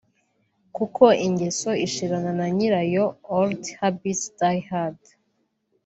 [0.75, 3.05] Kuko ingeso ishirana na nyirayo
[3.37, 5.01] (old habits die hard)